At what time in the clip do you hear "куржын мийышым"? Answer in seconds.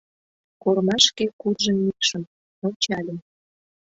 1.39-2.23